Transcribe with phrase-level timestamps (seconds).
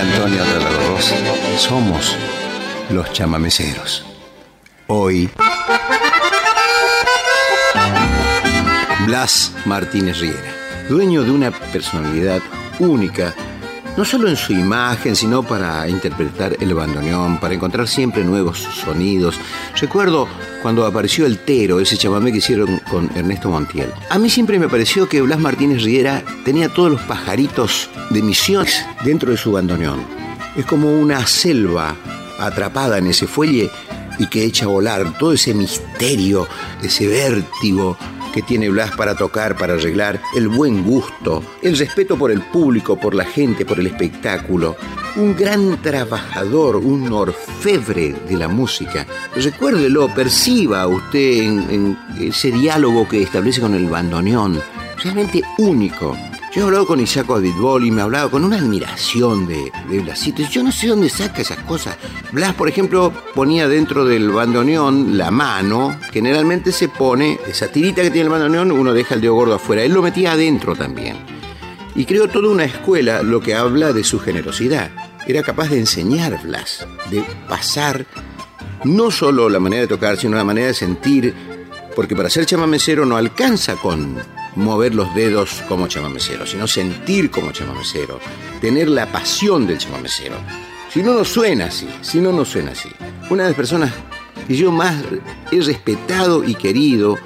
[0.00, 1.14] Antonio de la Rosa.
[1.58, 2.16] Somos
[2.88, 4.02] los chamameceros.
[4.86, 5.28] Hoy,
[9.04, 10.54] Blas Martínez Riera,
[10.88, 12.40] dueño de una personalidad
[12.78, 13.34] única
[13.96, 19.36] no solo en su imagen, sino para interpretar el bandoneón, para encontrar siempre nuevos sonidos.
[19.80, 20.28] Recuerdo
[20.62, 23.92] cuando apareció el Tero, ese chamamé que hicieron con Ernesto Montiel.
[24.08, 28.84] A mí siempre me pareció que Blas Martínez Riera tenía todos los pajaritos de misiones
[29.04, 30.00] dentro de su bandoneón.
[30.56, 31.94] Es como una selva
[32.38, 33.70] atrapada en ese fuelle
[34.18, 36.46] y que echa a volar todo ese misterio,
[36.82, 37.96] ese vértigo
[38.32, 42.98] que tiene Blas para tocar, para arreglar, el buen gusto, el respeto por el público,
[42.98, 44.76] por la gente, por el espectáculo.
[45.16, 49.06] Un gran trabajador, un orfebre de la música.
[49.34, 54.60] Recuérdelo, perciba usted en, ese diálogo que establece con el bandoneón.
[55.02, 56.16] Realmente único.
[56.52, 60.00] Yo he hablado con Isaac Abitbol y me ha hablado con una admiración de, de
[60.00, 60.42] Blasito.
[60.50, 61.96] Yo no sé dónde saca esas cosas.
[62.32, 65.96] Blas, por ejemplo, ponía dentro del bandoneón la mano.
[66.10, 69.84] Generalmente se pone, esa tirita que tiene el bandoneón, uno deja el dedo gordo afuera.
[69.84, 71.18] Él lo metía adentro también.
[71.94, 74.90] Y creó toda una escuela, lo que habla de su generosidad.
[75.28, 78.06] Era capaz de enseñar Blas, de pasar
[78.82, 81.32] no solo la manera de tocar, sino la manera de sentir,
[81.94, 84.18] porque para ser chamamecero no alcanza con
[84.56, 88.20] mover los dedos como chamamecero, sino sentir como chamamecero,
[88.60, 90.36] tener la pasión del chamamecero.
[90.92, 92.88] Si no, no suena así, si no, no suena así.
[93.30, 93.92] Una de las personas
[94.48, 94.96] que yo más
[95.52, 97.16] he respetado y querido,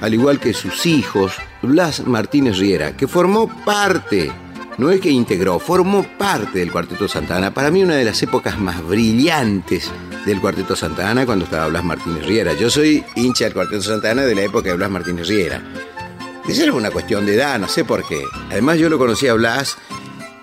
[0.00, 4.30] al igual que sus hijos, Blas Martínez Riera, que formó parte,
[4.76, 7.52] no es que integró, formó parte del Cuarteto Santa Ana.
[7.52, 9.90] Para mí una de las épocas más brillantes
[10.24, 12.52] del Cuarteto Santa Ana cuando estaba Blas Martínez Riera.
[12.54, 15.60] Yo soy hincha del Cuarteto Santa Ana de la época de Blas Martínez Riera.
[16.48, 18.24] Esa era una cuestión de edad, no sé por qué.
[18.50, 19.76] Además yo lo conocí a Blas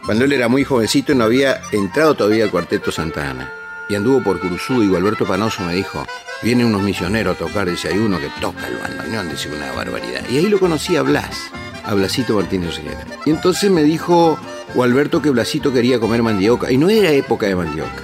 [0.06, 3.52] cuando él era muy jovencito y no había entrado todavía al Cuarteto Santa Ana.
[3.90, 6.06] Y anduvo por Curuzú y Alberto Panoso me dijo,
[6.44, 10.22] vienen unos misioneros a tocar, dice, hay uno que toca el bandoneón, dice una barbaridad.
[10.30, 11.38] Y ahí lo conocí a Blas,
[11.84, 13.04] a Blasito Martínez Riera.
[13.26, 14.40] Y entonces me dijo
[14.76, 18.04] o Alberto que Blasito quería comer mandioca, y no era época de mandioca.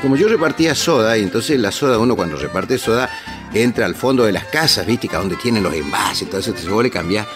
[0.00, 3.10] Como yo repartía soda, y entonces la soda, uno cuando reparte soda,
[3.62, 6.90] entra al fondo de las casas, viste, que donde tienen los envases, entonces se vuelve
[6.90, 7.26] a cambiar.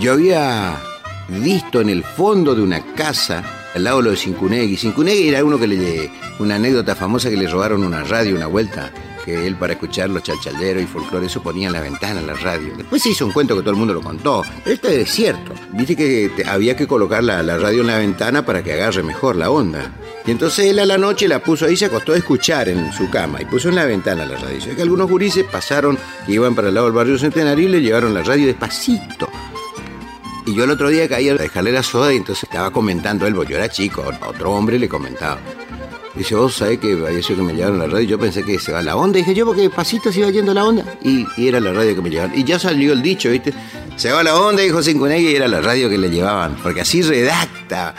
[0.00, 0.76] Yo había
[1.28, 3.42] visto en el fondo de una casa,
[3.74, 4.76] al lado de lo de Cincunegui.
[4.76, 6.10] Cincunegui era uno que le.
[6.38, 8.92] Una anécdota famosa que le robaron una radio una vuelta,
[9.28, 12.72] que él para escuchar los chalchalderos y folclore, eso ponía en la ventana la radio.
[12.76, 15.52] Después se hizo un cuento que todo el mundo lo contó, esto es cierto.
[15.72, 19.36] Viste que había que colocar la, la radio en la ventana para que agarre mejor
[19.36, 19.92] la onda.
[20.24, 23.10] Y entonces él a la noche la puso ahí, se acostó a escuchar en su
[23.10, 24.58] cama y puso en la ventana la radio.
[24.72, 27.82] Y que algunos gurises pasaron, que iban para el lado del barrio Centenario y le
[27.82, 29.28] llevaron la radio despacito.
[30.46, 33.34] Y yo el otro día caí a dejarle la soda y entonces estaba comentando él,
[33.34, 35.38] porque yo era chico, otro hombre le comentaba.
[36.18, 38.00] Dice, vos sabés que sido que me llevaron la radio.
[38.08, 39.18] Yo pensé que se va la onda.
[39.18, 40.84] dije yo, porque despacito se iba yendo la onda.
[41.00, 42.36] Y, era la radio que me llevaban.
[42.36, 43.54] Y ya salió el dicho, ¿viste?
[43.94, 46.56] Se va la onda, dijo Cincunegue, y era la radio que le llevaban.
[46.60, 47.94] Porque así redacta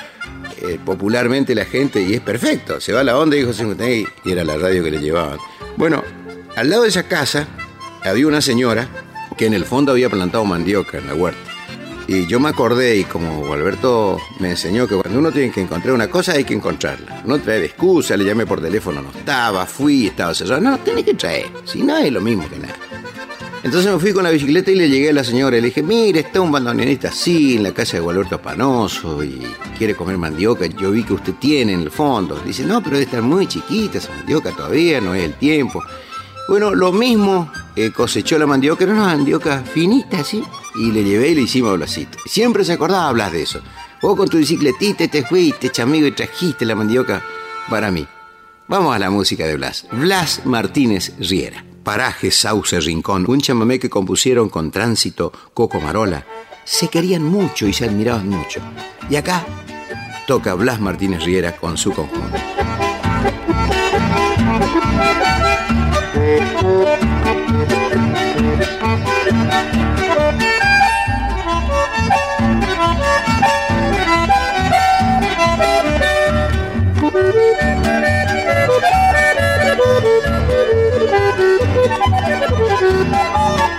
[0.62, 2.81] eh, popularmente la gente y es perfecto.
[2.81, 5.40] Se va la onda, dijo Cincunegue, y era la radio que le llevaban.
[5.78, 6.03] Bueno,
[6.57, 7.47] al lado de esa casa
[8.03, 8.90] había una señora
[9.38, 11.49] que en el fondo había plantado mandioca en la huerta.
[12.12, 15.94] Y yo me acordé, y como Alberto me enseñó que cuando uno tiene que encontrar
[15.94, 17.22] una cosa hay que encontrarla.
[17.24, 20.59] No traer excusa, le llamé por teléfono, no estaba, fui, estaba cerrado.
[20.59, 21.46] No, tiene que traer.
[21.66, 22.74] Si no, es lo mismo que nada.
[23.62, 26.22] Entonces me fui con la bicicleta y le llegué a la señora le dije, mire,
[26.22, 29.44] está un bandoneonista así en la casa de Gualberto Panoso y
[29.78, 30.66] quiere comer mandioca.
[30.66, 32.42] Yo vi que usted tiene en el fondo.
[32.44, 35.84] Dice, no, pero debe estar muy chiquita esa mandioca todavía, no es el tiempo.
[36.48, 40.44] Bueno, lo mismo eh, cosechó la mandioca, era una mandioca finita, ¿sí?
[40.75, 42.18] y le llevé y le hicimos abracito.
[42.25, 43.62] Siempre se acordaba hablas de eso.
[44.02, 47.24] Vos con tu bicicletita te fuiste, chamigo, y trajiste la mandioca
[47.69, 48.07] para mí.
[48.68, 49.88] Vamos a la música de Blas.
[49.91, 51.66] Blas Martínez Riera.
[51.84, 56.25] Paraje, Sauce, Rincón, un chamamé que compusieron con Tránsito, Coco Marola.
[56.66, 58.62] Se querían mucho y se admiraban mucho.
[59.09, 59.45] Y acá
[60.27, 62.38] toca Blas Martínez Riera con su conjunto.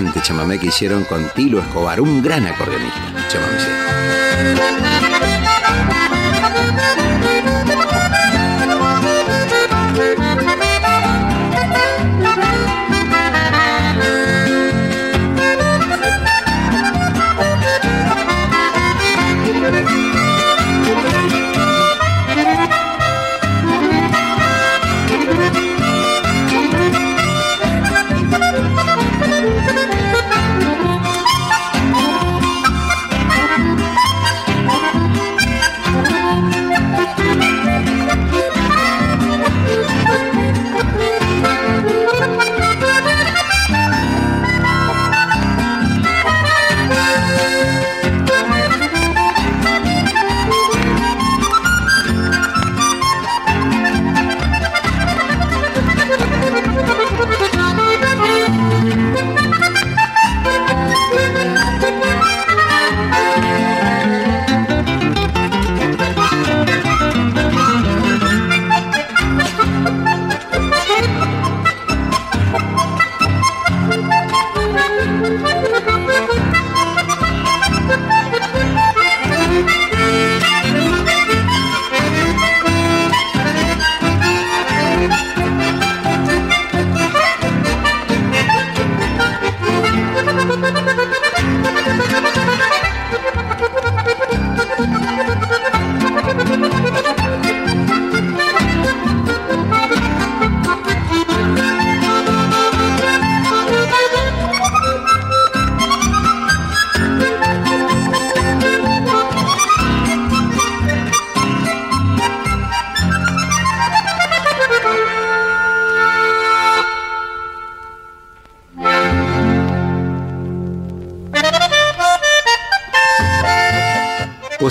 [0.00, 3.28] Brillante chamamé que hicieron con Tilo Escobar, un gran acordeonista.
[3.28, 3.58] Chamamé.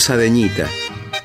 [0.10, 0.66] Posadeñita,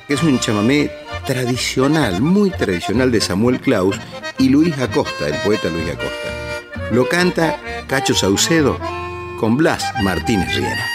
[0.07, 0.91] que es un chamamé
[1.25, 3.99] tradicional, muy tradicional de Samuel Claus
[4.37, 6.91] y Luis Acosta, el poeta Luis Acosta.
[6.91, 8.77] Lo canta Cacho Saucedo
[9.39, 10.94] con Blas Martínez Riera.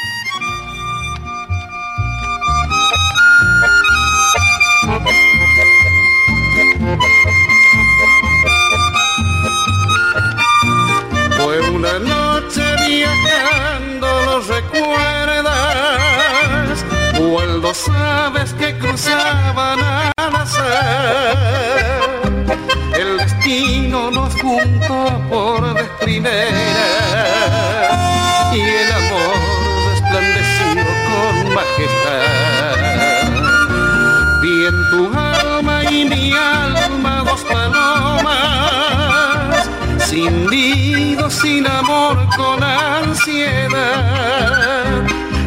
[19.00, 21.38] Sabes que cruzaban a nacer.
[22.94, 26.42] El destino nos juntó por vez primera
[28.52, 29.36] y el amor
[29.90, 33.26] resplandeció con majestad.
[34.42, 38.34] Vi en tu alma y mi alma dos palomas,
[40.06, 43.70] sin nido, sin amor, con ansiedad.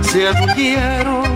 [0.02, 1.33] Se arrullaron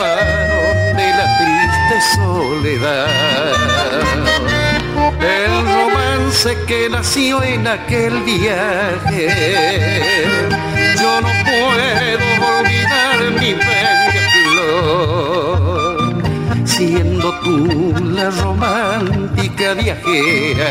[0.00, 3.06] de la triste soledad.
[5.20, 9.28] El romance que nació en aquel viaje,
[11.00, 12.26] yo no puedo
[12.58, 14.10] olvidar mi bella
[16.64, 20.70] siendo tú la romántica viajera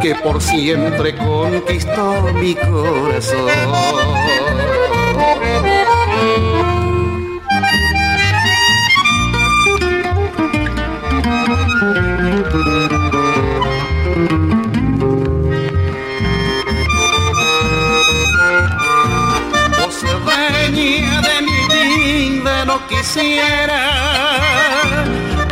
[0.00, 3.48] que por siempre conquistó mi corazón.
[22.98, 23.82] Quisiera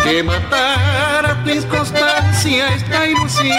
[0.03, 3.57] que matara tu inconstancia esta ilusión.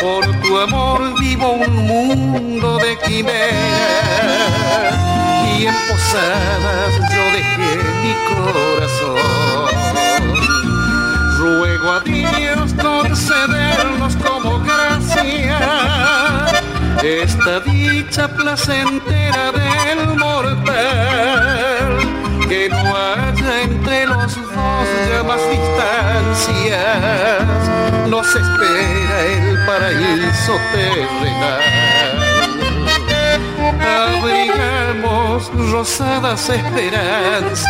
[0.00, 3.38] Por tu amor vivo un mundo de quimeras
[5.58, 9.70] y en posadas yo dejé mi corazón.
[11.38, 15.99] Ruego a Dios concedernos como gracia
[17.02, 21.98] esta dicha placentera del mortal
[22.48, 26.78] que no haya entre los dos ya más distancias
[28.08, 31.60] nos espera el paraíso terrenal.
[33.80, 37.64] Abrigamos rosadas esperanzas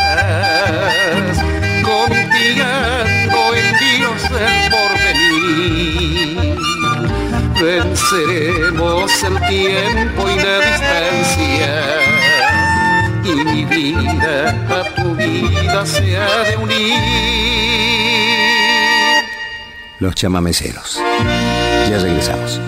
[1.84, 6.49] confiando en Dios el porvenir
[7.60, 11.84] venceremos el tiempo y la distancia
[13.24, 16.94] y mi vida a tu vida se ha de unir.
[19.98, 20.98] Los chamameceros.
[21.90, 22.58] Ya regresamos.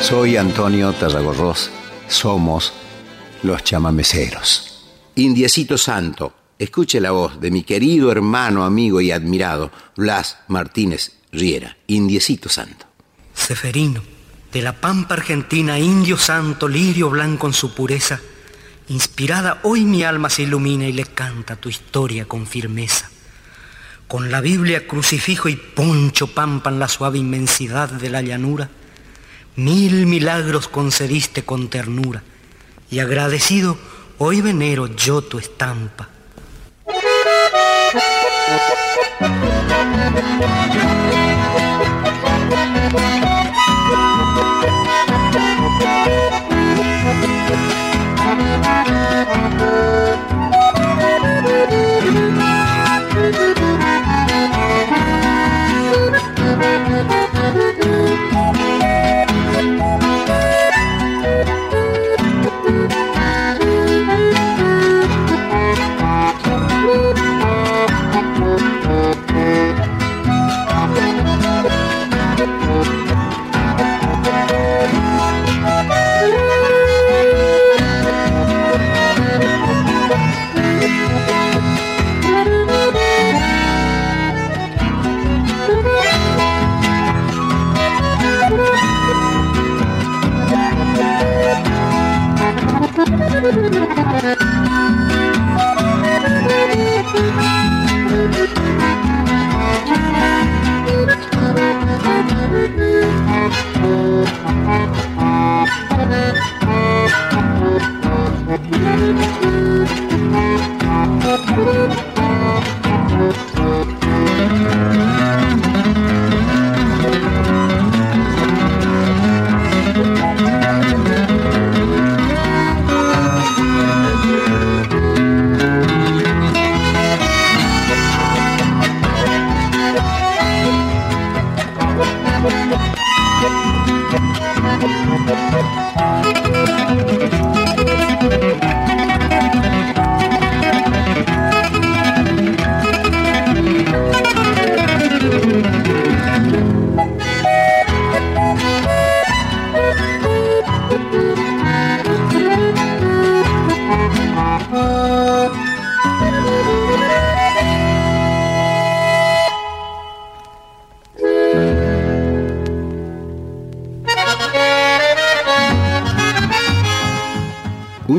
[0.00, 1.70] Soy Antonio Tarragorros.
[2.08, 2.72] Somos
[3.42, 4.86] los chamameceros.
[5.16, 6.32] Indiecito Santo.
[6.58, 12.86] Escuche la voz de mi querido hermano, amigo y admirado, Blas Martínez Riera, Indiecito Santo.
[13.34, 14.02] Seferino,
[14.52, 18.20] de la pampa argentina, indio santo, lirio blanco en su pureza,
[18.88, 23.10] inspirada hoy mi alma se ilumina y le canta tu historia con firmeza.
[24.06, 28.70] Con la Biblia, crucifijo y poncho pampa en la suave inmensidad de la llanura,
[29.56, 32.22] mil milagros concediste con ternura,
[32.92, 33.76] y agradecido
[34.18, 36.10] hoy venero yo tu estampa.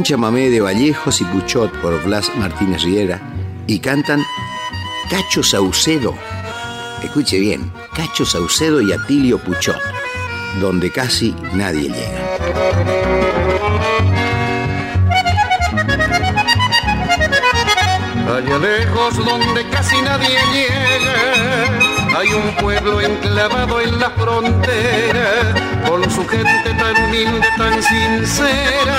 [0.05, 3.19] Chamamé de Vallejos y Puchot por Blas Martínez Riera
[3.65, 4.21] y cantan
[5.09, 6.13] Cacho Saucedo.
[7.03, 9.81] Escuche bien, Cacho Saucedo y Atilio Puchot,
[10.61, 12.35] donde casi nadie llega.
[18.35, 21.65] Allá lejos donde casi nadie llega
[22.15, 28.97] hay un pueblo enclavado en la frontera, con su gente tan humilde, tan sincera,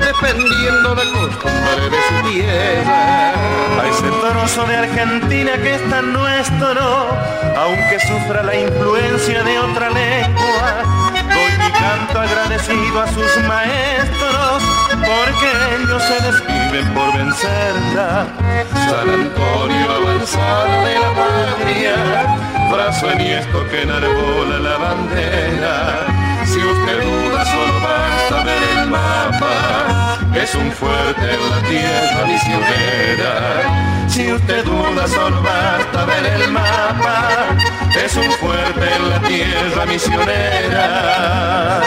[0.00, 3.32] dependiendo la costumbre de su tierra.
[3.80, 7.18] A ese trozo de Argentina que es tan nuestro,
[7.56, 10.82] aunque sufra la influencia de otra lengua,
[11.12, 18.26] doy mi canto agradecido a sus maestros, porque ellos se describen por vencerla.
[18.72, 26.09] San Antonio avanzar de la patria brazo enhiesto que enarbola la bandera.
[26.52, 30.00] Si usted duda, solo basta ver el mapa
[30.34, 34.08] es un fuerte en la tierra misionera.
[34.08, 37.56] Si usted duda solo basta ver el mapa,
[38.04, 41.80] es un fuerte en la tierra misionera.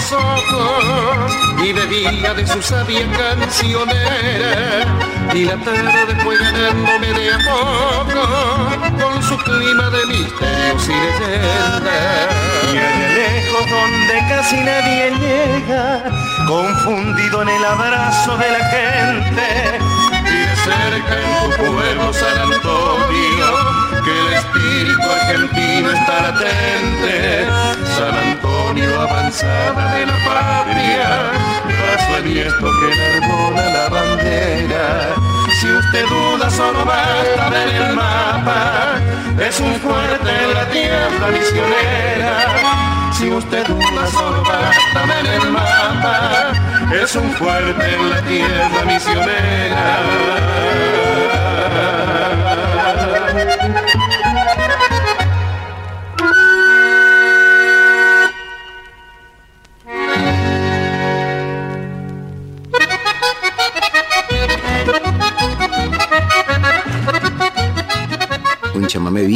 [0.00, 4.86] Los ojos y bebía de su sabia cancionera.
[5.34, 8.22] Y la tarde fue ganándome de a poco
[9.00, 12.34] con su clima de misterios y leyendas.
[12.72, 16.02] Y allá lejos donde casi nadie llega,
[16.46, 19.78] confundido en el abrazo de la gente.
[20.12, 27.46] Y de cerca en tu pueblo San Antonio que el espíritu argentino está latente.
[27.96, 28.39] San Antonio,
[28.78, 31.32] avanzada de la patria,
[31.80, 35.14] paso enhiesto que enarbola la bandera.
[35.60, 38.94] Si usted duda, solo basta ver el mapa,
[39.38, 43.12] es un fuerte en la tierra misionera.
[43.12, 46.52] Si usted duda, solo basta ver el mapa,
[47.02, 50.00] es un fuerte en la tierra misionera.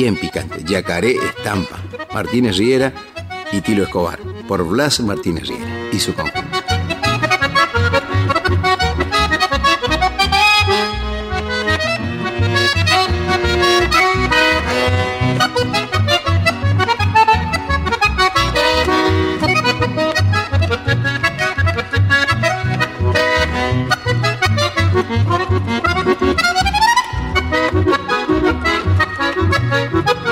[0.04, 1.82] Bien picante, Yacaré Estampa,
[2.12, 2.92] Martínez Riera
[3.52, 6.43] y Tilo Escobar, por Blas Martínez Riera y su conjunto.
[29.74, 30.23] Doma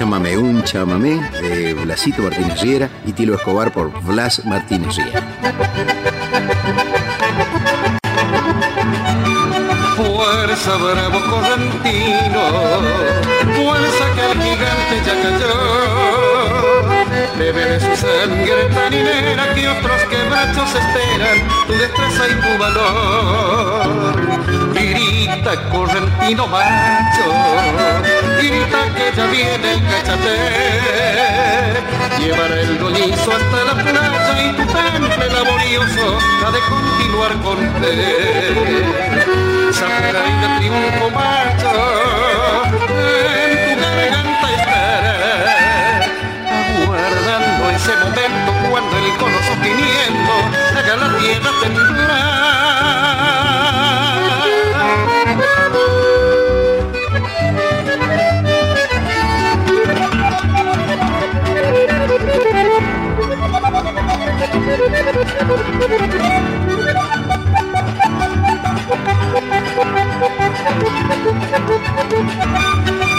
[0.00, 5.22] Chamamé, un chamamé de Blasito Martínez Riera y Tilo Escobar por Blas Martínez Riera.
[9.96, 12.40] Fuerza, bravo correntino,
[13.56, 15.54] fuerza que el gigante ya cayó.
[17.38, 24.16] Bebe de su sangre taninera que otros quebrachos esperan, tu destreza y tu valor.
[25.20, 27.26] Grita correntino macho,
[28.38, 30.36] grita que ya viene el cachate.
[32.18, 37.96] Llevará el golizo hasta la playa y tu temple laborioso ha de continuar con fe.
[39.74, 41.70] Zapata y triunfo macho,
[43.36, 46.00] en tu garganta estará,
[46.82, 50.34] aguardando ese momento cuando el coloso tiniendo
[50.78, 52.29] haga la tierra temblar.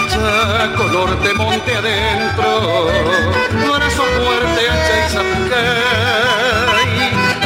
[0.10, 2.88] Ya color de monte adentro,
[3.68, 6.94] corazón fuerte, ancha y zapucay,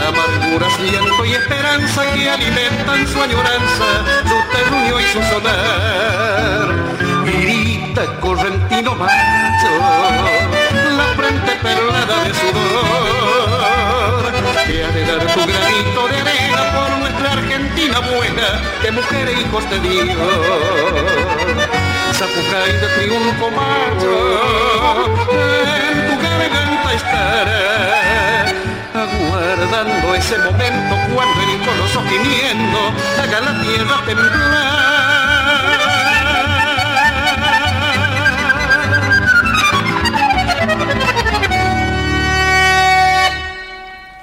[0.07, 3.87] amarguras, llanto y esperanza que alimenta respetan su añoranza,
[4.23, 6.67] su terruño y su sonar.
[7.25, 9.71] Grita correntino macho,
[10.97, 13.24] la frente perlada de sudor,
[14.83, 18.47] ha de dar tu granito de arena por nuestra Argentina buena,
[18.81, 20.03] que mujer e hijos te dio.
[22.13, 24.13] Zapucay de triunfo macho,
[25.89, 28.45] en tu garganta estará
[28.93, 32.79] aguardando ese momento cuando el incoloso gimiendo
[33.21, 35.94] haga la tierra temblar.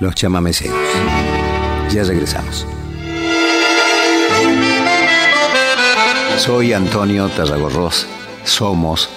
[0.02, 0.76] Los chamameceros.
[1.92, 2.66] Ya regresamos.
[6.38, 8.08] Soy Antonio Tarragorros.
[8.42, 9.08] Somos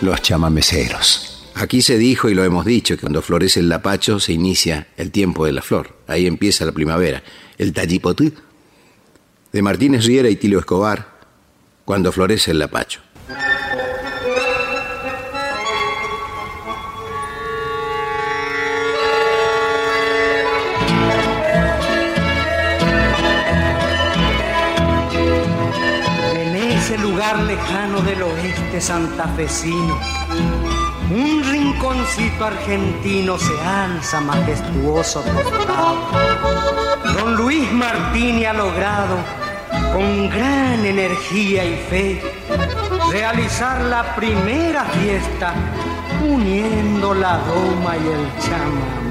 [0.00, 1.44] los chamameceros.
[1.54, 5.10] Aquí se dijo y lo hemos dicho que cuando florece el lapacho se inicia el
[5.10, 5.94] tiempo de la flor.
[6.06, 7.22] Ahí empieza la primavera.
[7.58, 8.32] El tallipotí
[9.52, 11.18] de Martínez Riera y Tilio Escobar,
[11.84, 13.02] cuando florece el lapacho.
[27.32, 29.98] Lejano del oeste santafesino,
[31.10, 35.24] un rinconcito argentino se alza majestuoso.
[37.14, 39.16] Don Luis Martini ha logrado,
[39.92, 42.22] con gran energía y fe,
[43.10, 45.54] realizar la primera fiesta
[46.22, 49.03] uniendo la doma y el chamamé.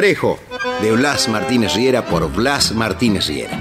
[0.00, 0.38] El lunarejo
[0.80, 3.52] de Blas Martínez Riera por Blas Martínez Riera.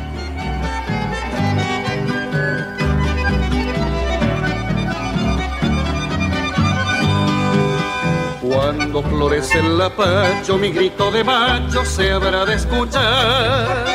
[8.41, 13.85] Cuando florece el lapacho, mi grito de macho se habrá de escuchar.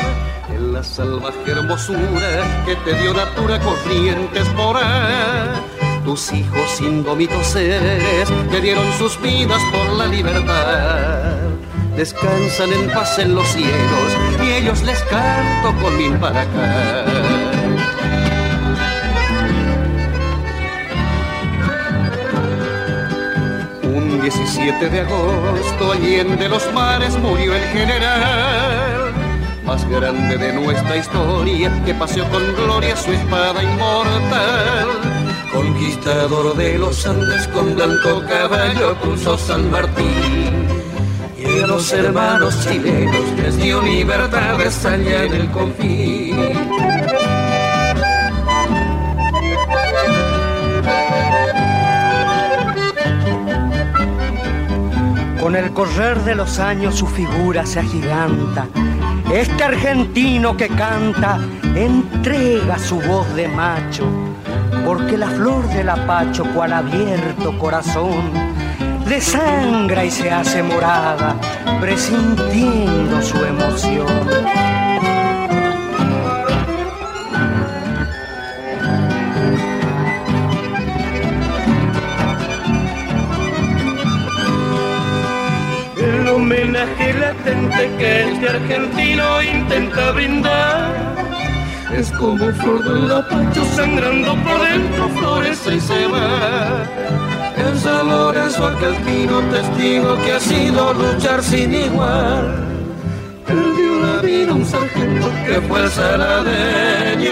[0.49, 4.77] En la salvaje hermosura que te dio natura corrientes por.
[6.05, 10.54] Tus hijos indómitos seres que dieron sus vidas por la libertad.
[11.95, 16.07] Descansan en paz en los cielos y ellos les canto con mi.
[23.83, 29.13] Un 17 de agosto, allende los mares, murió el general,
[29.65, 34.87] más grande de nuestra historia, que paseó con gloria su espada inmortal.
[35.53, 40.84] Conquistador de los Andes con blanco caballo cruzó San Martín.
[41.61, 46.35] Los hermanos chilenos les dio libertades allá en el confín.
[55.39, 58.67] Con el correr de los años su figura se agiganta.
[59.31, 61.39] Este argentino que canta
[61.75, 64.05] entrega su voz de macho,
[64.85, 68.54] porque la flor del apacho, cual abierto corazón,
[69.05, 71.35] desangra y se hace morada,
[71.79, 74.07] presintiendo su emoción.
[85.97, 91.15] El homenaje latente que este argentino intenta brindar
[91.95, 97.24] es como flor del lapacho sangrando por dentro, florece y se va
[97.67, 102.65] en San Lorenzo argentino testigo que ha sido luchar sin igual.
[103.45, 107.31] Perdió la vida un sargento que fue el saladeño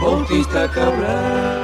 [0.00, 1.62] Bautista Cabral.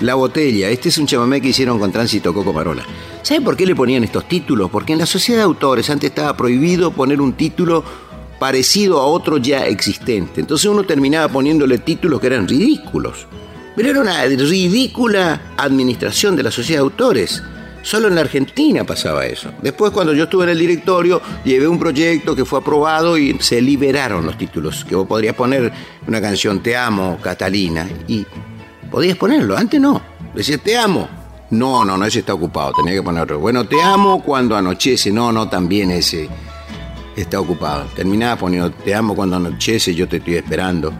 [0.00, 2.84] La botella, este es un chamamé que hicieron con Tránsito Coco Marola.
[3.22, 4.68] ¿Sabe por qué le ponían estos títulos?
[4.70, 7.84] Porque en la sociedad de autores antes estaba prohibido poner un título
[8.40, 10.40] parecido a otro ya existente.
[10.40, 13.28] Entonces uno terminaba poniéndole títulos que eran ridículos.
[13.76, 17.40] Pero era una ridícula administración de la sociedad de autores.
[17.82, 19.52] Solo en la Argentina pasaba eso.
[19.62, 23.62] Después, cuando yo estuve en el directorio, llevé un proyecto que fue aprobado y se
[23.62, 24.84] liberaron los títulos.
[24.84, 25.72] Que vos podrías poner
[26.08, 28.26] una canción Te amo, Catalina, y
[28.90, 29.56] podías ponerlo.
[29.56, 30.02] Antes no.
[30.34, 31.21] Decía Te amo.
[31.52, 33.38] No, no, no, ese está ocupado, tenía que poner otro.
[33.38, 35.12] Bueno, te amo cuando anochece.
[35.12, 36.26] No, no, también ese
[37.14, 37.84] está ocupado.
[37.94, 40.94] Terminaba poniendo te amo cuando anochece, yo te estoy esperando.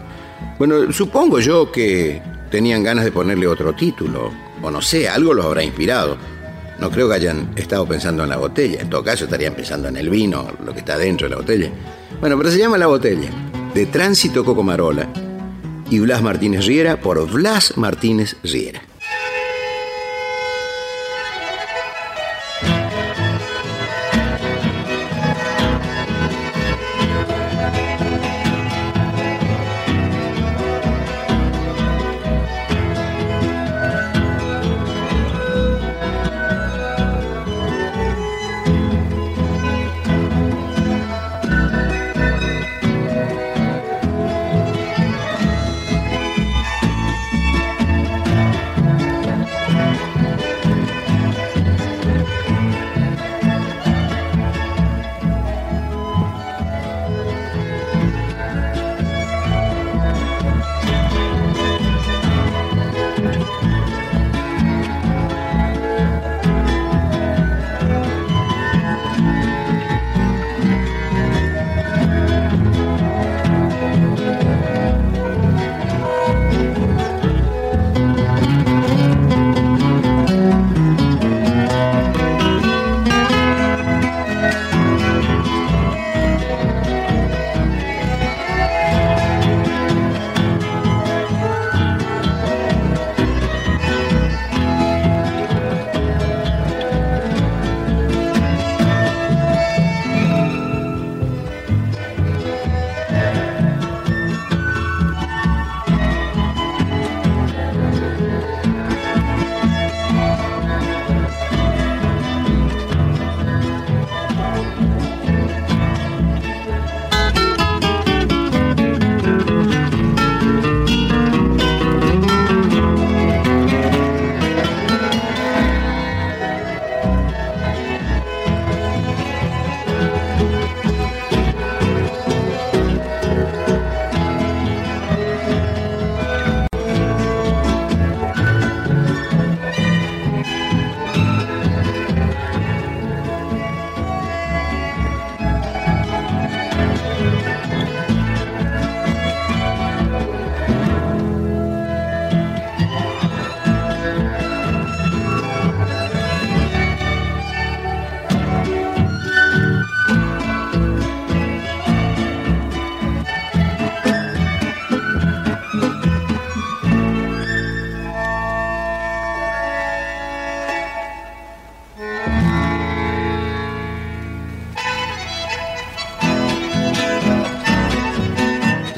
[0.59, 5.43] Bueno, supongo yo que tenían ganas de ponerle otro título, o no sé, algo los
[5.43, 6.17] habrá inspirado.
[6.77, 9.97] No creo que hayan estado pensando en la botella, en todo caso estarían pensando en
[9.97, 11.71] el vino, lo que está dentro de la botella.
[12.19, 13.31] Bueno, pero se llama La Botella,
[13.73, 15.09] de Tránsito Cocomarola
[15.89, 18.83] y Blas Martínez Riera por Blas Martínez Riera.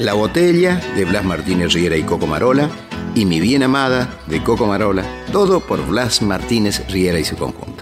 [0.06, 2.70] La botella de Blas Martínez Riera y Coco Marola
[3.16, 7.75] y Mi bien amada de Coco Marola, todo por Blas Martínez Riera y su conjunto.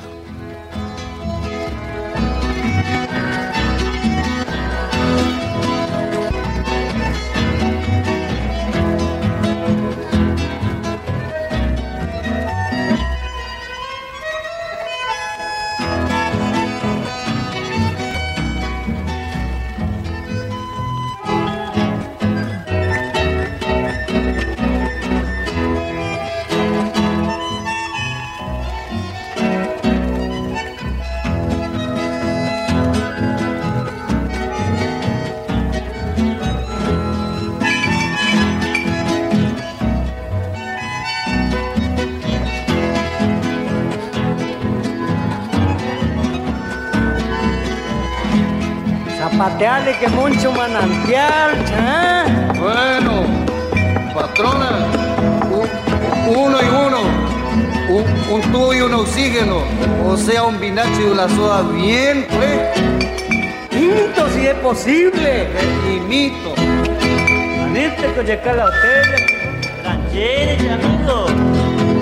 [50.68, 52.24] Manantial, cha.
[52.58, 53.24] Bueno,
[54.14, 54.70] patrona,
[55.50, 57.00] u- uno y uno,
[57.90, 59.58] un, un tubo y un oxígeno,
[60.06, 62.60] o sea, un vinacho y una soda bien, pues,
[63.70, 65.48] Quinto si es posible.
[65.86, 66.54] y mito.
[67.64, 69.26] Anete que llegar la hotel.
[69.84, 71.26] Rancheres, amigo.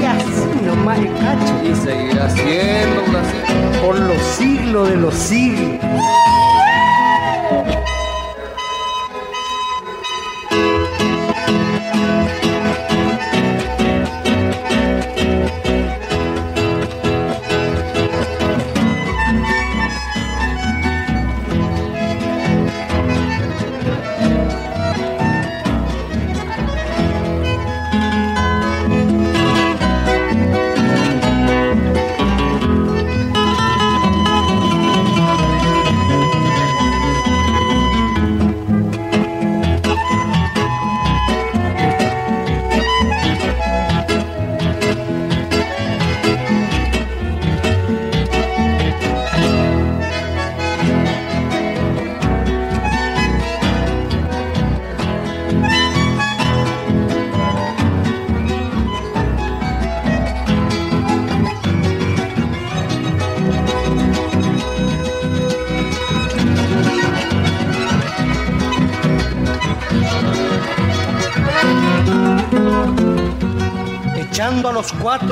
[0.01, 1.55] Y así nomás el cacho.
[1.65, 2.43] Y seguirá así.
[3.85, 5.81] Por los siglos de los siglos.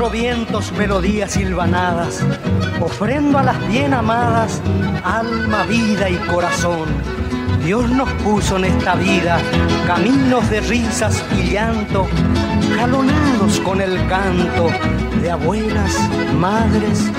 [0.09, 2.25] Vientos melodías silvanadas,
[2.81, 4.63] ofrendo a las bien amadas
[5.05, 6.89] alma, vida y corazón.
[7.65, 9.39] Dios nos puso en esta vida
[9.87, 12.07] caminos de risas y llanto,
[12.79, 14.71] jalonados con el canto
[15.21, 15.99] de abuelas,
[16.39, 17.11] madres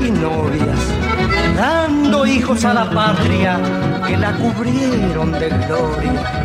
[0.00, 0.78] y novias,
[1.56, 3.58] dando hijos a la patria
[4.06, 6.40] que la cubrieron de gloria.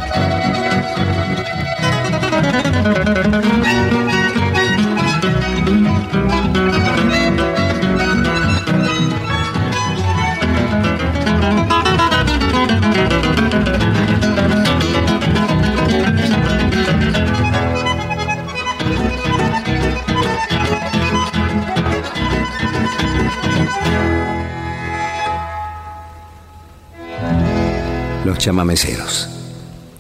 [28.46, 29.28] Chamameceros.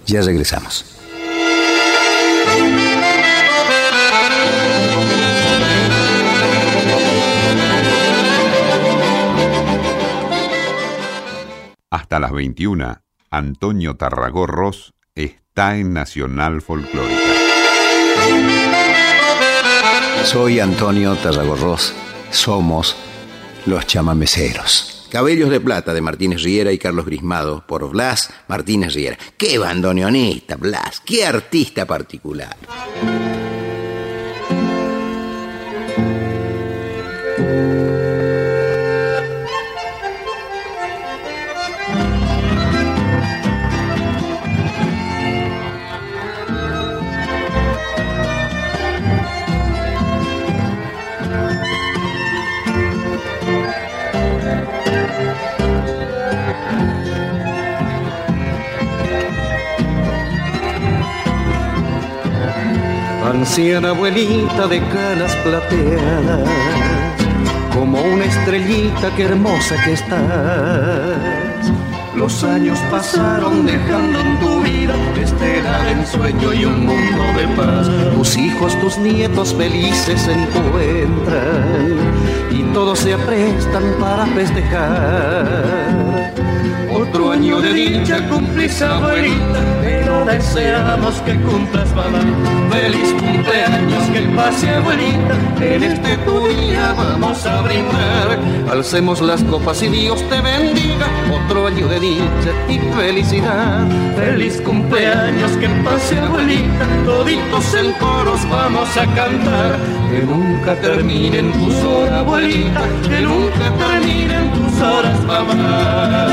[0.05, 0.86] Ya regresamos.
[11.89, 17.17] Hasta las 21, Antonio Tarragorros está en Nacional Folclórica.
[20.23, 21.95] Soy Antonio Tarragorros.
[22.29, 22.95] Somos
[23.65, 24.94] los chamameceros.
[25.09, 29.17] Cabellos de Plata de Martínez Riera y Carlos Grismado por Blas Martínez Riera.
[29.37, 31.01] ¡Qué bandoneonista, Blas!
[31.05, 32.55] ¡Qué artista particular!
[63.58, 66.49] Anciana abuelita de canas plateadas,
[67.73, 71.71] como una estrellita que hermosa que estás.
[72.17, 74.93] Los años pasaron dejando en tu vida
[75.23, 77.89] estela de ensueño y un mundo de paz.
[78.13, 81.95] Tus hijos, tus nietos felices se encuentran
[82.51, 85.45] y todos se aprestan para festejar.
[86.93, 89.62] Otro año de dicha cumplís abuelita,
[90.26, 92.19] deseamos que cumplas mamá.
[92.71, 98.40] Feliz cumpleaños, que pase abuelita, en este tu día vamos a brindar.
[98.71, 103.88] Alcemos las copas y Dios te bendiga, otro año de dicha y felicidad.
[104.15, 109.80] Feliz cumpleaños, que pase abuelita, toditos en coros vamos a cantar.
[110.12, 116.28] Que nunca terminen tus horas, abuelita, que nunca terminen tus horas, mamá.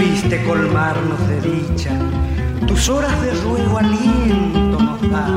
[0.00, 1.90] Supiste colmarnos de dicha,
[2.66, 5.28] tus horas de ruego aliento nos da.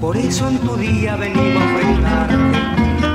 [0.00, 2.58] Por eso en tu día venimos a brindarte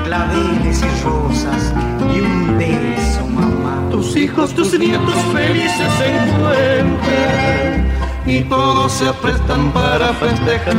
[0.04, 1.74] claveles y rosas
[2.14, 3.90] y un beso, mamá.
[3.90, 7.90] Tus hijos, tus nietos felices se encuentran
[8.26, 10.76] y todos se aprestan para festejar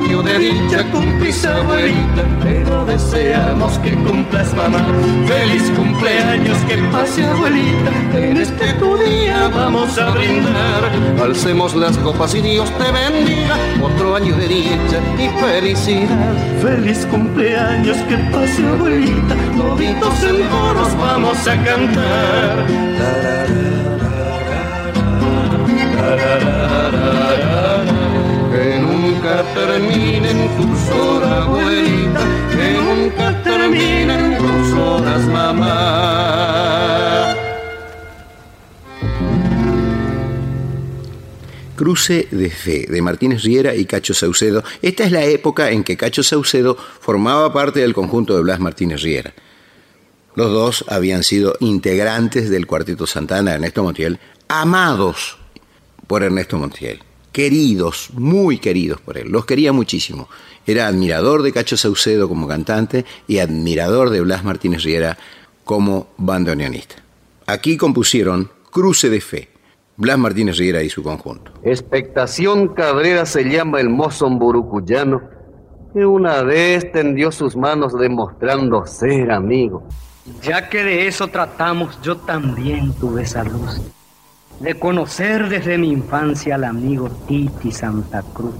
[0.00, 4.78] año de dicha cumplís abuelita, pero deseamos que cumplas mamá.
[5.26, 10.90] Feliz cumpleaños, que pase abuelita, en este tu día vamos a brindar.
[11.22, 16.34] Alcemos las copas y Dios te bendiga, otro año de dicha y felicidad.
[16.62, 22.66] Feliz cumpleaños, que pase abuelita, novitos en coros vamos a cantar.
[28.50, 37.36] Que nunca terminen tus horas, abuelita, que nunca terminen tus horas, mamá.
[41.76, 44.64] Cruce de Fe, de Martínez Riera y Cacho Saucedo.
[44.82, 49.02] Esta es la época en que Cacho Saucedo formaba parte del conjunto de Blas Martínez
[49.02, 49.32] Riera.
[50.34, 55.38] Los dos habían sido integrantes del Cuarteto Santana, Ernesto Montiel, amados
[56.08, 60.28] por Ernesto Montiel queridos, muy queridos por él, los quería muchísimo.
[60.66, 65.16] Era admirador de Cacho Saucedo como cantante y admirador de Blas Martínez Riera
[65.64, 66.96] como bandoneonista.
[67.46, 69.48] Aquí compusieron Cruce de Fe,
[69.96, 71.52] Blas Martínez Riera y su conjunto.
[71.64, 75.22] Expectación Cabrera se llama el mozo burucuyano
[75.92, 79.82] que una vez tendió sus manos demostrando ser amigo.
[80.42, 83.80] Ya que de eso tratamos, yo también tuve esa luz
[84.60, 88.54] de conocer desde mi infancia al amigo Titi Santa Cruz.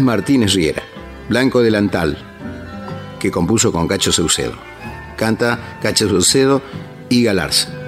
[0.00, 0.82] Martínez Riera,
[1.28, 2.16] Blanco Delantal,
[3.20, 4.54] que compuso con Cacho Saucedo.
[5.16, 6.62] Canta Cacho Saucedo
[7.08, 7.81] y Galarza.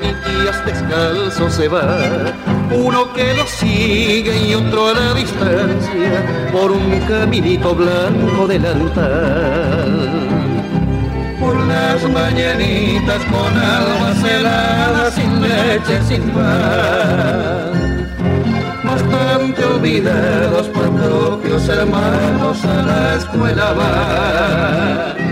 [0.00, 2.32] Gramillas descalzo se va.
[2.70, 10.10] Uno que lo sigue y otro a la distancia, por un caminito blanco delantal.
[11.40, 17.74] Por las mañanitas con almas heladas, sin leche, sin pan.
[18.84, 25.23] Bastante olvidados por propios hermanos a la escuela van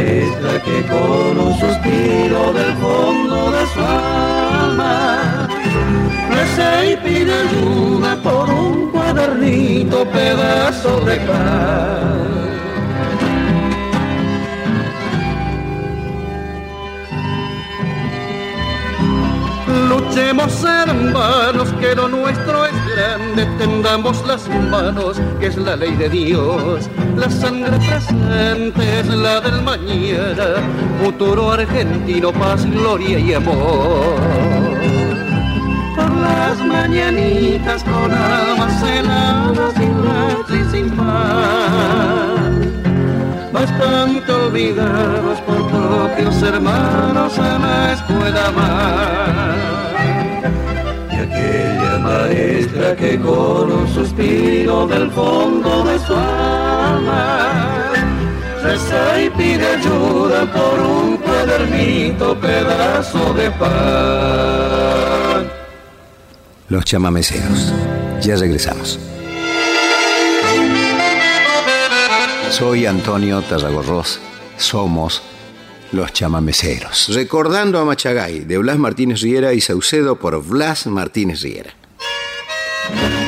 [0.00, 5.48] maestra que con un suspiro del fondo de su alma
[6.30, 12.30] reza y pide ayuda por un cuadernito pedazo de pan.
[19.88, 22.69] Luchemos hermanos, que lo nuestro es
[23.00, 26.88] grande, tendamos las manos, que es la ley de Dios.
[27.16, 30.46] La sangre presente es la del mañana,
[31.02, 34.20] futuro argentino, paz, gloria y amor.
[35.96, 42.20] Por las mañanitas con almas heladas, sin y sin pan
[43.52, 49.59] bastante olvidados por propios hermanos a la escuela más.
[52.10, 57.90] Maestra que con un suspiro del fondo de su alma
[58.62, 63.70] reza y pide ayuda por un cuadernito pedazo de pan.
[66.68, 67.72] Los chamameceros.
[68.20, 68.98] Ya regresamos.
[72.50, 74.20] Soy Antonio Tarragorros.
[74.56, 75.22] Somos
[75.92, 77.08] los chamameceros.
[77.14, 81.79] Recordando a Machagay de Blas Martínez Riera y Saucedo por Blas Martínez Riera.
[82.90, 83.19] Recordando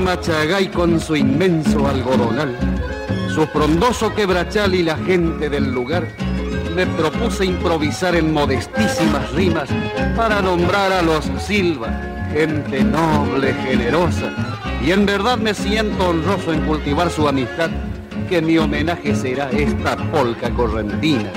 [0.00, 2.56] Machagay con su inmenso algodonal,
[3.34, 6.06] su frondoso quebrachal y la gente del lugar,
[6.74, 9.68] me propuse improvisar en modestísimas rimas
[10.16, 11.88] para nombrar a los Silva,
[12.32, 14.32] gente noble, generosa,
[14.84, 17.70] y en verdad me siento honroso en cultivar su amistad,
[18.28, 21.32] que mi homenaje será esta polca correntina.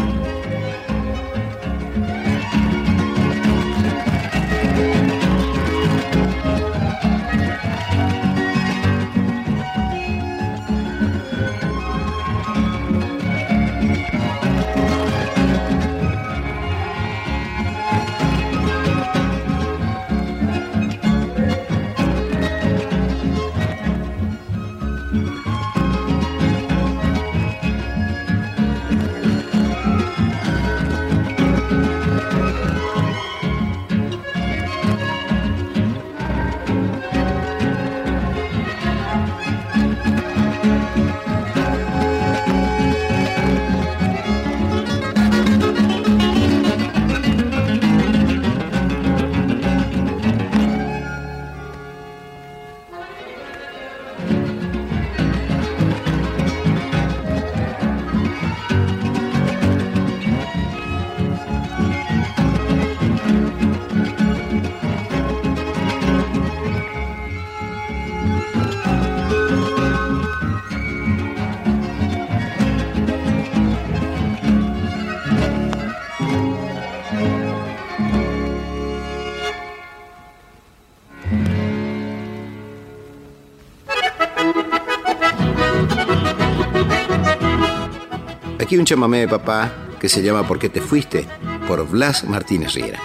[88.72, 89.70] Aquí un chamamé de papá
[90.00, 91.28] que se llama ¿Por qué te fuiste?
[91.68, 93.02] por Blas Martínez Riera.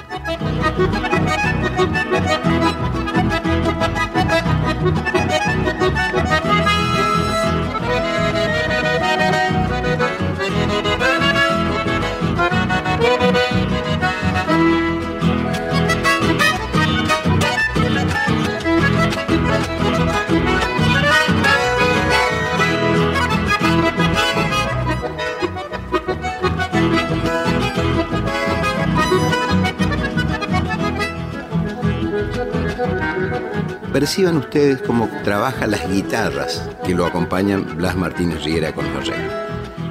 [34.16, 39.10] Perciban ustedes cómo trabaja las guitarras que lo acompañan Blas Martínez Riera con los.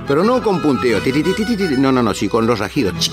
[0.07, 0.99] Pero no con punteo,
[1.77, 3.11] no, no, no, sí con los rajidos.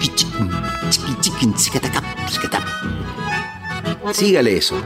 [4.11, 4.83] Sígale eso.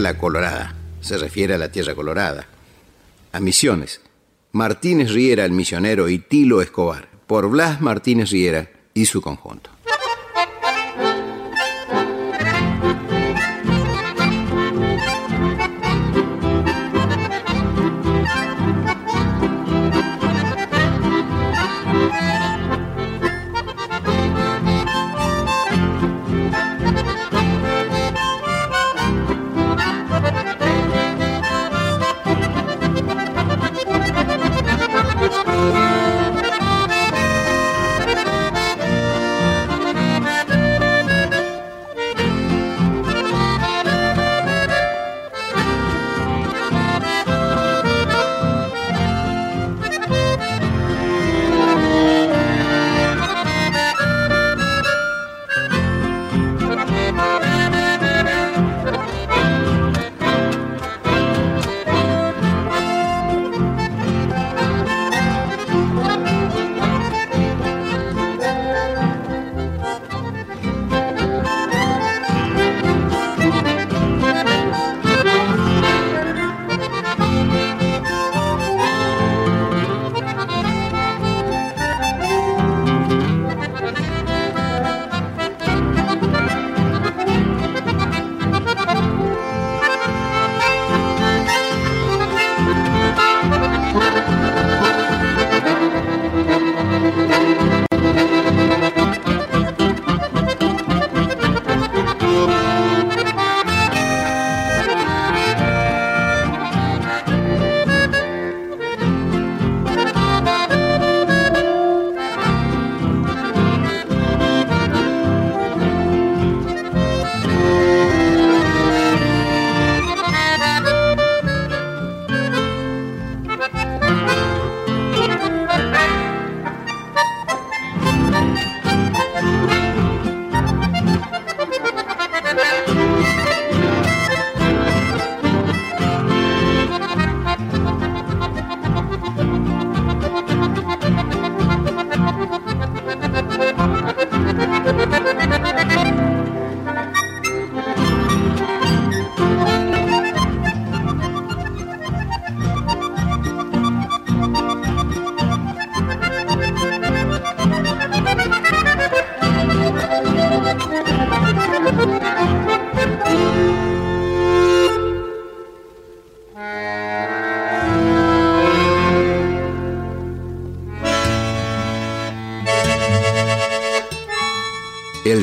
[0.00, 0.74] La Colorada.
[1.00, 2.46] Se refiere a la Tierra Colorada.
[3.32, 4.00] A Misiones.
[4.52, 9.47] Martínez Riera, el misionero, y Tilo Escobar, por Blas Martínez Riera y su conjunto.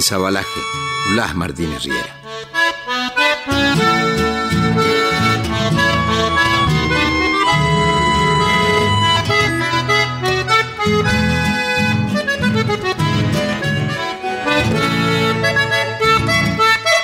[0.07, 0.61] Zabalaje,
[1.13, 2.15] Blas Martínez Riera.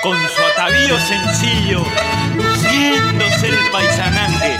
[0.04, 1.84] Con su atavío sencillo,
[2.36, 4.58] luciéndose el paisanaje,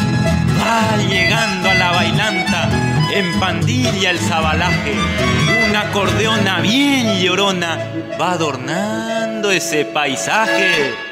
[0.60, 2.81] va llegando a la bailanta
[3.14, 4.96] en pandilla el zabalaje,
[5.70, 7.78] una acordeona bien llorona
[8.20, 11.11] va adornando ese paisaje.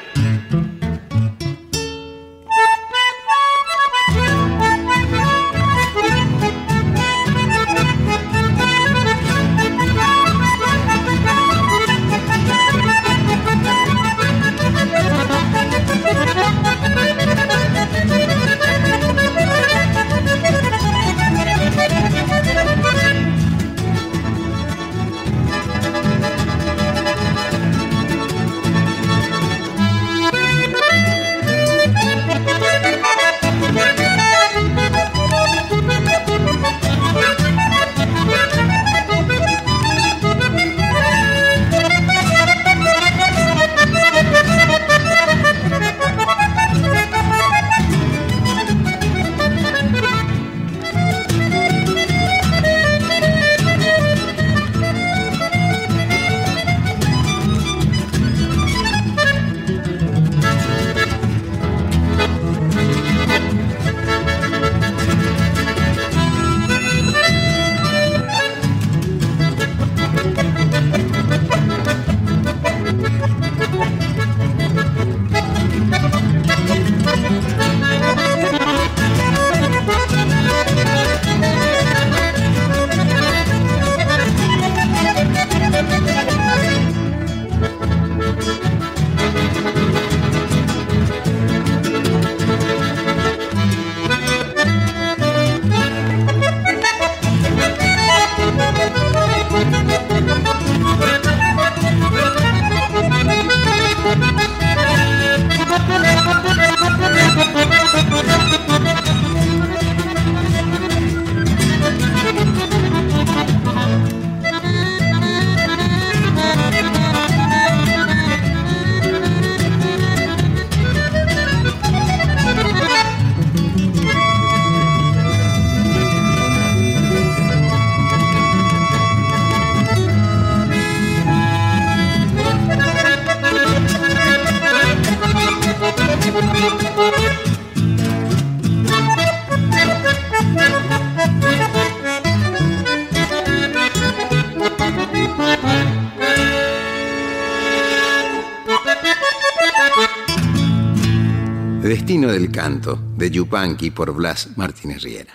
[152.09, 155.31] Destino del canto, de Yupanqui por Blas Martínez Riera.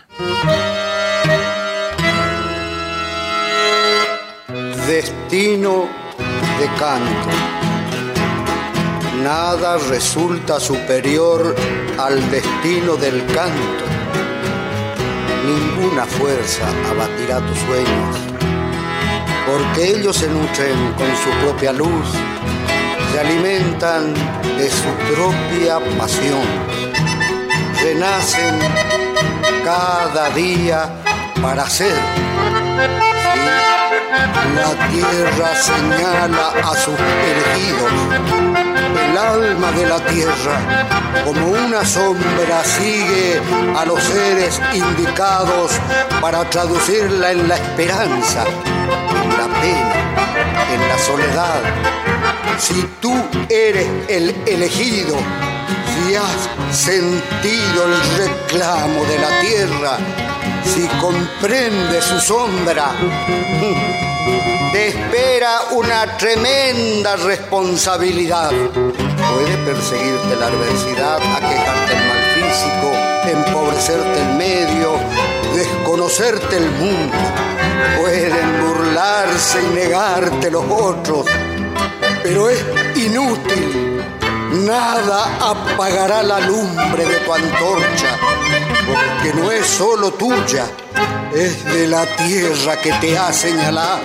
[4.85, 5.87] Destino
[6.59, 7.29] de canto.
[9.23, 11.55] Nada resulta superior
[11.97, 13.85] al destino del canto.
[15.47, 18.17] Ninguna fuerza abatirá tus sueños,
[19.47, 22.09] porque ellos se nutren con su propia luz,
[23.15, 24.13] se alimentan
[24.59, 26.43] de su propia pasión,
[27.81, 28.59] renacen
[29.65, 30.89] cada día
[31.41, 31.95] para ser.
[34.57, 36.99] La tierra señala a sus
[37.31, 37.93] elegidos.
[38.97, 40.85] El alma de la tierra,
[41.25, 43.41] como una sombra, sigue
[43.77, 45.71] a los seres indicados
[46.21, 49.95] para traducirla en la esperanza, en la pena,
[50.75, 52.04] en la soledad.
[52.59, 53.13] Si tú
[53.49, 55.17] eres el elegido,
[56.07, 59.99] si has sentido el reclamo de la tierra,
[60.65, 62.93] si comprende su sombra,
[64.73, 68.51] te espera una tremenda responsabilidad.
[68.51, 72.93] Puede perseguirte la adversidad, aquejarte el mal físico,
[73.25, 74.93] empobrecerte el medio,
[75.55, 77.17] desconocerte el mundo.
[78.01, 81.27] Pueden burlarse y negarte los otros,
[82.25, 82.65] pero es
[82.97, 84.03] inútil.
[84.65, 88.17] Nada apagará la lumbre de tu antorcha,
[88.87, 90.65] porque no es solo tuya,
[91.35, 94.01] es de la tierra que te ha señalado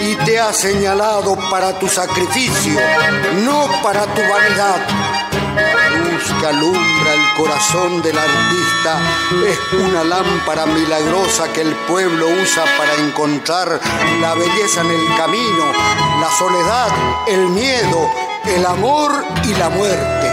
[0.00, 2.80] y te ha señalado para tu sacrificio,
[3.44, 4.80] no para tu vanidad.
[6.14, 9.00] Que alumbra el corazón del artista
[9.48, 13.80] es una lámpara milagrosa que el pueblo usa para encontrar
[14.20, 15.64] la belleza en el camino,
[16.20, 16.88] la soledad,
[17.26, 18.08] el miedo,
[18.46, 20.30] el amor y la muerte.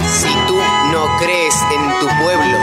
[0.00, 0.58] Si tú
[0.90, 2.58] no crees en tu pueblo,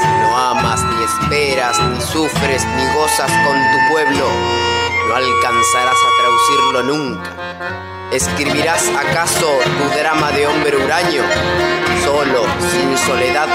[0.00, 4.28] si no amas, ni esperas, ni sufres, ni gozas con tu pueblo,
[5.08, 7.30] no alcanzarás a traducirlo nunca.
[8.12, 11.22] ¿Escribirás acaso tu drama de hombre huraño?
[12.04, 13.48] Solo, sin soledad,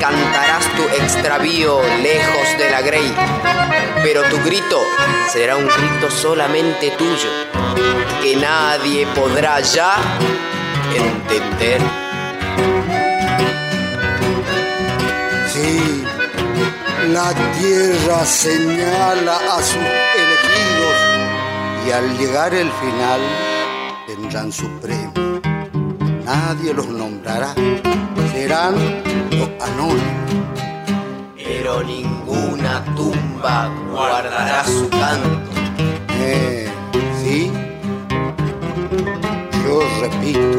[0.00, 3.14] cantarás tu extravío lejos de la grey.
[4.02, 4.82] Pero tu grito
[5.32, 7.30] será un grito solamente tuyo,
[8.22, 9.96] que nadie podrá ya
[10.94, 11.80] entender.
[17.12, 19.76] La tierra señala a sus
[20.22, 20.98] elegidos
[21.86, 23.20] y al llegar el final
[24.06, 25.40] tendrán su premio.
[26.24, 27.54] Nadie los nombrará,
[28.32, 28.74] serán
[29.30, 30.32] los anónimos.
[31.36, 35.50] Pero ninguna tumba guardará su canto.
[36.20, 36.68] Eh,
[37.22, 37.50] sí,
[39.64, 40.58] yo repito,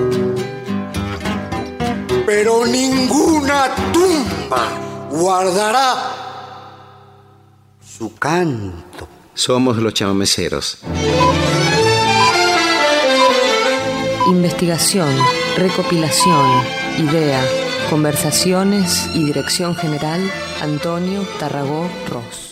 [2.25, 4.67] pero ninguna tumba
[5.11, 6.18] guardará
[7.99, 9.09] su canto.
[9.33, 10.77] Somos los chamameceros.
[14.29, 15.13] Investigación,
[15.57, 16.63] recopilación,
[16.97, 17.43] idea,
[17.89, 20.21] conversaciones y dirección general,
[20.61, 22.49] Antonio Tarragó Ross.